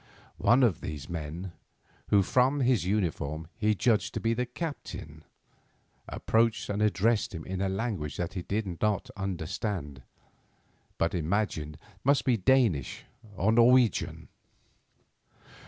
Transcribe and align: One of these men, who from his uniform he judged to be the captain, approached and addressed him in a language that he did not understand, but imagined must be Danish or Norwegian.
One 0.39 0.63
of 0.63 0.81
these 0.81 1.07
men, 1.07 1.51
who 2.07 2.23
from 2.23 2.61
his 2.61 2.85
uniform 2.87 3.45
he 3.55 3.75
judged 3.75 4.15
to 4.15 4.19
be 4.19 4.33
the 4.33 4.47
captain, 4.47 5.23
approached 6.09 6.69
and 6.71 6.81
addressed 6.81 7.35
him 7.35 7.45
in 7.45 7.61
a 7.61 7.69
language 7.69 8.17
that 8.17 8.33
he 8.33 8.41
did 8.41 8.81
not 8.81 9.11
understand, 9.15 10.01
but 10.97 11.13
imagined 11.13 11.77
must 12.03 12.25
be 12.25 12.35
Danish 12.35 13.05
or 13.37 13.51
Norwegian. 13.51 14.29